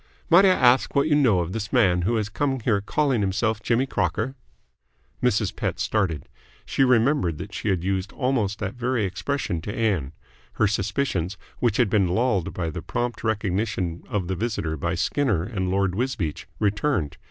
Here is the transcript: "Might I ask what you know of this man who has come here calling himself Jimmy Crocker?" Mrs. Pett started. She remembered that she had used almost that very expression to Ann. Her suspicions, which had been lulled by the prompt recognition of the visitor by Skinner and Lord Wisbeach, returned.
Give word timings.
"Might 0.31 0.45
I 0.45 0.49
ask 0.49 0.95
what 0.95 1.07
you 1.07 1.13
know 1.13 1.41
of 1.41 1.51
this 1.53 1.71
man 1.71 2.01
who 2.01 2.15
has 2.15 2.27
come 2.27 2.59
here 2.61 2.81
calling 2.81 3.21
himself 3.21 3.61
Jimmy 3.61 3.85
Crocker?" 3.85 4.33
Mrs. 5.21 5.55
Pett 5.55 5.79
started. 5.79 6.27
She 6.65 6.83
remembered 6.83 7.37
that 7.37 7.53
she 7.53 7.69
had 7.69 7.83
used 7.83 8.11
almost 8.13 8.57
that 8.57 8.73
very 8.73 9.05
expression 9.05 9.61
to 9.61 9.71
Ann. 9.71 10.13
Her 10.53 10.65
suspicions, 10.65 11.37
which 11.59 11.77
had 11.77 11.87
been 11.91 12.07
lulled 12.07 12.51
by 12.51 12.71
the 12.71 12.81
prompt 12.81 13.23
recognition 13.23 14.03
of 14.09 14.27
the 14.27 14.35
visitor 14.35 14.75
by 14.75 14.95
Skinner 14.95 15.43
and 15.43 15.69
Lord 15.69 15.93
Wisbeach, 15.93 16.47
returned. 16.57 17.17